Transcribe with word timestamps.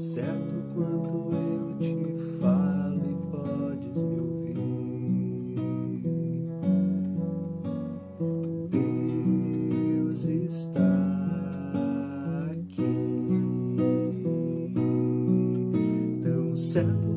certo 0.00 0.64
quanto 0.72 1.28
eu 1.34 1.76
te 1.78 2.16
falo 2.40 3.04
e 3.04 3.14
podes 3.30 4.00
me 4.00 4.18
ouvir. 4.18 4.56
Deus 8.70 10.24
está 10.24 10.90
aqui, 12.50 12.94
tão 16.22 16.56
certo 16.56 17.09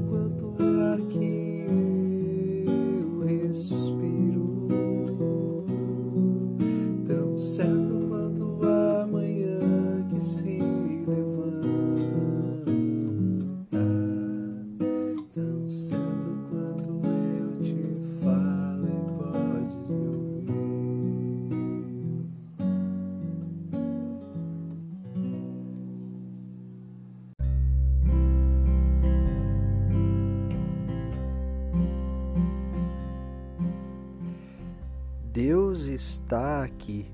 está 35.93 36.63
aqui. 36.63 37.05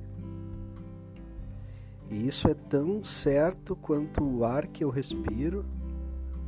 E 2.10 2.28
isso 2.28 2.48
é 2.48 2.54
tão 2.54 3.04
certo 3.04 3.76
quanto 3.76 4.24
o 4.24 4.44
ar 4.44 4.66
que 4.68 4.84
eu 4.84 4.90
respiro, 4.90 5.64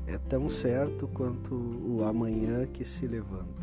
é 0.08 0.18
tão 0.18 0.50
certo 0.50 1.08
quanto 1.08 1.54
o 1.54 2.04
amanhã 2.04 2.66
que 2.66 2.84
se 2.84 3.06
levanta. 3.06 3.62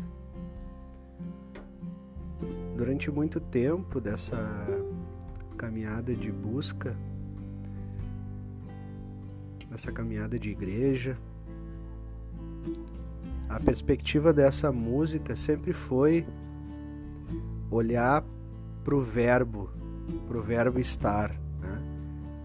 Durante 2.77 3.11
muito 3.11 3.39
tempo 3.39 3.99
dessa 3.99 4.37
caminhada 5.57 6.15
de 6.15 6.31
busca, 6.31 6.95
dessa 9.69 9.91
caminhada 9.91 10.39
de 10.39 10.49
igreja, 10.49 11.17
a 13.49 13.59
perspectiva 13.59 14.31
dessa 14.31 14.71
música 14.71 15.35
sempre 15.35 15.73
foi 15.73 16.25
olhar 17.69 18.23
para 18.89 18.95
o 18.95 19.01
verbo, 19.01 19.69
para 20.27 20.35
o 20.39 20.41
verbo 20.41 20.79
estar. 20.79 21.29
Né? 21.61 21.79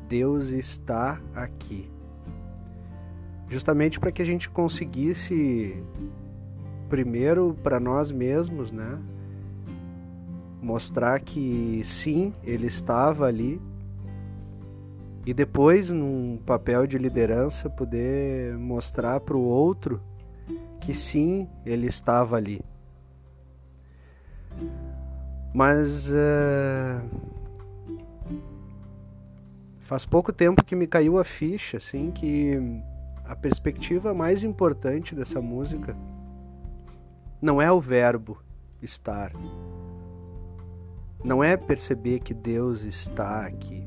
Deus 0.06 0.48
está 0.48 1.18
aqui. 1.34 1.90
Justamente 3.48 3.98
para 3.98 4.12
que 4.12 4.20
a 4.20 4.26
gente 4.26 4.50
conseguisse, 4.50 5.82
primeiro 6.90 7.56
para 7.62 7.80
nós 7.80 8.12
mesmos, 8.12 8.70
né? 8.70 8.98
mostrar 10.60 11.18
que 11.20 11.80
sim, 11.82 12.34
Ele 12.42 12.66
estava 12.66 13.24
ali, 13.24 13.58
e 15.24 15.32
depois, 15.32 15.88
num 15.88 16.38
papel 16.44 16.86
de 16.86 16.98
liderança, 16.98 17.70
poder 17.70 18.54
mostrar 18.58 19.18
para 19.20 19.36
o 19.36 19.42
outro 19.42 19.98
que 20.78 20.92
sim, 20.92 21.48
Ele 21.64 21.86
estava 21.86 22.36
ali. 22.36 22.60
Mas 25.54 26.10
uh, 26.10 27.00
faz 29.82 30.04
pouco 30.04 30.32
tempo 30.32 30.64
que 30.64 30.74
me 30.74 30.84
caiu 30.84 31.16
a 31.16 31.22
ficha, 31.22 31.76
assim, 31.76 32.10
que 32.10 32.58
a 33.24 33.36
perspectiva 33.36 34.12
mais 34.12 34.42
importante 34.42 35.14
dessa 35.14 35.40
música 35.40 35.96
não 37.40 37.62
é 37.62 37.70
o 37.70 37.80
verbo 37.80 38.42
estar, 38.82 39.30
não 41.24 41.42
é 41.42 41.56
perceber 41.56 42.18
que 42.18 42.34
Deus 42.34 42.82
está 42.82 43.46
aqui, 43.46 43.86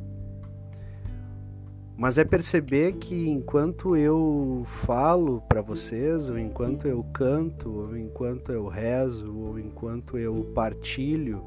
mas 1.98 2.18
é 2.18 2.24
perceber 2.24 2.94
que 2.94 3.28
enquanto 3.28 3.98
eu 3.98 4.64
falo 4.86 5.42
para 5.50 5.62
vocês, 5.62 6.30
ou 6.30 6.40
enquanto 6.40 6.88
eu 6.88 7.04
canto, 7.12 7.70
ou 7.70 7.98
enquanto 7.98 8.54
eu 8.54 8.68
rezo, 8.68 9.36
ou 9.36 9.60
enquanto 9.60 10.18
eu 10.18 10.46
partilho, 10.56 11.44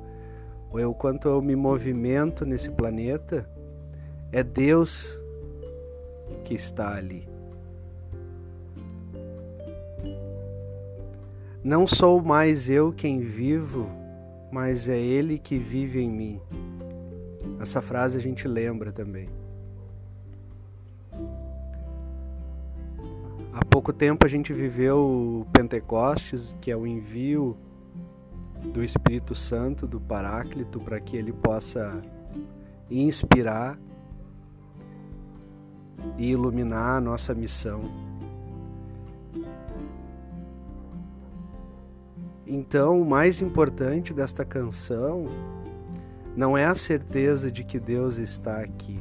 eu 0.79 0.95
quanto 0.95 1.29
eu 1.29 1.43
me 1.43 1.57
movimento 1.57 2.45
nesse 2.45 2.71
planeta, 2.71 3.49
é 4.31 4.43
Deus 4.43 5.19
que 6.45 6.55
está 6.55 6.95
ali. 6.95 7.29
Não 11.63 11.87
sou 11.87 12.23
mais 12.23 12.71
eu 12.71 12.93
quem 12.93 13.21
vivo, 13.21 13.91
mas 14.51 14.89
é 14.89 14.99
Ele 14.99 15.39
que 15.39 15.59
vive 15.59 16.01
em 16.01 16.11
mim. 16.11 16.41
Essa 17.61 17.83
frase 17.83 18.17
a 18.17 18.21
gente 18.21 18.49
lembra 18.49 18.91
também. 18.91 19.29
Há 23.53 23.65
pouco 23.65 23.93
tempo 23.93 24.25
a 24.25 24.29
gente 24.29 24.53
viveu 24.53 24.99
o 24.99 25.47
Pentecostes, 25.53 26.57
que 26.61 26.71
é 26.71 26.77
o 26.77 26.87
envio 26.87 27.57
do 28.73 28.85
Espírito 28.85 29.35
Santo, 29.35 29.87
do 29.87 30.01
Paráclito, 30.01 30.79
para 30.81 31.01
que 31.01 31.17
ele 31.17 31.33
possa 31.33 32.03
inspirar 32.91 33.79
e 36.19 36.31
iluminar 36.31 36.97
a 36.97 37.01
nossa 37.01 37.35
missão. 37.35 37.81
Então, 42.47 43.01
o 43.01 43.09
mais 43.09 43.41
importante 43.41 44.13
desta 44.13 44.45
canção 44.45 45.27
não 46.37 46.57
é 46.59 46.65
a 46.65 46.75
certeza 46.75 47.51
de 47.51 47.63
que 47.63 47.79
Deus 47.79 48.17
está 48.17 48.61
aqui. 48.61 48.99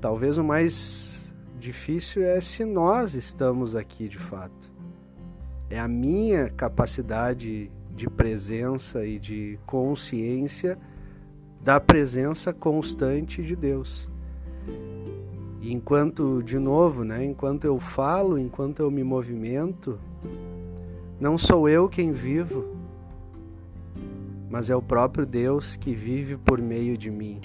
Talvez 0.00 0.38
o 0.38 0.44
mais 0.44 1.32
difícil 1.58 2.22
é 2.22 2.40
se 2.40 2.64
nós 2.64 3.14
estamos 3.14 3.74
aqui 3.74 4.08
de 4.08 4.18
fato. 4.18 4.75
É 5.68 5.78
a 5.78 5.88
minha 5.88 6.48
capacidade 6.50 7.70
de 7.94 8.08
presença 8.08 9.04
e 9.04 9.18
de 9.18 9.58
consciência 9.66 10.78
da 11.62 11.80
presença 11.80 12.52
constante 12.52 13.42
de 13.42 13.56
Deus. 13.56 14.08
E 15.60 15.72
enquanto, 15.72 16.42
de 16.42 16.58
novo, 16.58 17.02
né, 17.02 17.24
enquanto 17.24 17.64
eu 17.64 17.80
falo, 17.80 18.38
enquanto 18.38 18.80
eu 18.80 18.90
me 18.90 19.02
movimento, 19.02 19.98
não 21.18 21.36
sou 21.36 21.68
eu 21.68 21.88
quem 21.88 22.12
vivo, 22.12 22.76
mas 24.48 24.70
é 24.70 24.76
o 24.76 24.82
próprio 24.82 25.26
Deus 25.26 25.74
que 25.74 25.92
vive 25.92 26.36
por 26.36 26.60
meio 26.60 26.96
de 26.96 27.10
mim. 27.10 27.40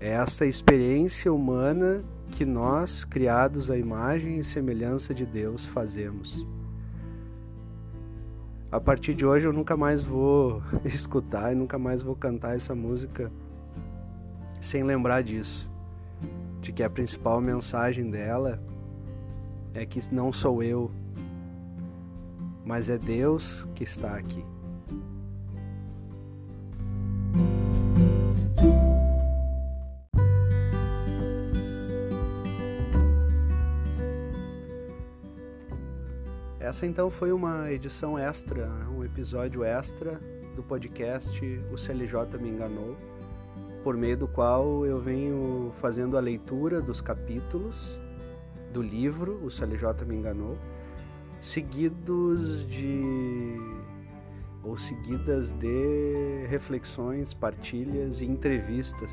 É 0.00 0.10
essa 0.10 0.46
experiência 0.46 1.30
humana 1.30 2.02
que 2.30 2.46
nós, 2.46 3.04
criados 3.04 3.70
à 3.70 3.76
imagem 3.76 4.38
e 4.38 4.44
semelhança 4.44 5.12
de 5.12 5.26
Deus, 5.26 5.66
fazemos. 5.66 6.46
A 8.70 8.78
partir 8.78 9.14
de 9.14 9.24
hoje 9.24 9.46
eu 9.46 9.52
nunca 9.52 9.76
mais 9.78 10.02
vou 10.02 10.62
escutar 10.84 11.52
e 11.52 11.54
nunca 11.54 11.78
mais 11.78 12.02
vou 12.02 12.14
cantar 12.14 12.54
essa 12.54 12.74
música 12.74 13.32
sem 14.60 14.82
lembrar 14.82 15.22
disso. 15.22 15.70
De 16.60 16.70
que 16.70 16.82
a 16.82 16.90
principal 16.90 17.40
mensagem 17.40 18.10
dela 18.10 18.60
é 19.72 19.86
que 19.86 20.00
não 20.12 20.32
sou 20.32 20.62
eu, 20.62 20.90
mas 22.64 22.90
é 22.90 22.98
Deus 22.98 23.66
que 23.74 23.84
está 23.84 24.16
aqui. 24.16 24.44
Essa 36.68 36.84
então 36.84 37.10
foi 37.10 37.32
uma 37.32 37.72
edição 37.72 38.18
extra, 38.18 38.66
né? 38.66 38.86
um 38.88 39.02
episódio 39.02 39.64
extra 39.64 40.20
do 40.54 40.62
podcast 40.62 41.42
O 41.72 41.78
CLJ 41.78 42.38
Me 42.38 42.50
Enganou, 42.50 42.94
por 43.82 43.96
meio 43.96 44.18
do 44.18 44.28
qual 44.28 44.84
eu 44.84 45.00
venho 45.00 45.72
fazendo 45.80 46.18
a 46.18 46.20
leitura 46.20 46.82
dos 46.82 47.00
capítulos 47.00 47.98
do 48.70 48.82
livro 48.82 49.42
O 49.42 49.50
CLJ 49.50 50.04
Me 50.06 50.16
Enganou, 50.16 50.58
seguidos 51.40 52.68
de 52.68 53.56
ou 54.62 54.76
seguidas 54.76 55.50
de 55.52 56.44
reflexões, 56.50 57.32
partilhas 57.32 58.20
e 58.20 58.26
entrevistas 58.26 59.10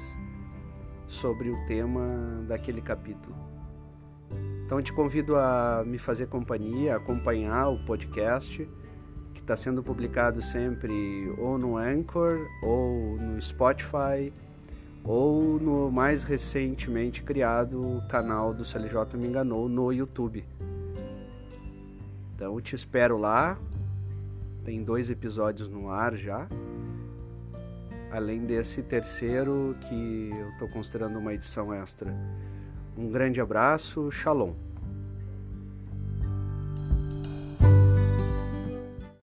sobre 1.07 1.51
o 1.51 1.67
tema 1.67 2.43
daquele 2.49 2.81
capítulo. 2.81 3.54
Então 4.65 4.81
te 4.81 4.91
convido 4.91 5.35
a 5.35 5.83
me 5.85 5.99
fazer 5.99 6.27
companhia, 6.27 6.95
acompanhar 6.95 7.69
o 7.69 7.77
podcast 7.85 8.67
que 9.33 9.39
está 9.39 9.55
sendo 9.55 9.83
publicado 9.83 10.41
sempre 10.41 11.31
ou 11.37 11.55
no 11.57 11.77
Anchor 11.77 12.39
ou 12.63 13.15
no 13.15 13.39
Spotify 13.39 14.33
ou 15.03 15.59
no 15.59 15.91
mais 15.91 16.23
recentemente 16.23 17.21
criado 17.21 18.03
canal 18.09 18.55
do 18.55 18.65
CLJ 18.65 19.15
Me 19.15 19.27
Enganou 19.27 19.69
no 19.69 19.93
YouTube. 19.93 20.43
Então 22.33 22.59
te 22.59 22.75
espero 22.75 23.19
lá. 23.19 23.59
Tem 24.63 24.83
dois 24.83 25.11
episódios 25.11 25.69
no 25.69 25.91
ar 25.91 26.15
já. 26.15 26.47
Além 28.11 28.45
desse 28.45 28.81
terceiro 28.81 29.75
que 29.81 30.29
eu 30.31 30.49
estou 30.49 30.67
considerando 30.69 31.19
uma 31.19 31.35
edição 31.35 31.71
extra. 31.71 32.11
Um 32.97 33.09
grande 33.09 33.41
abraço, 33.41 34.09
shalom. 34.09 34.53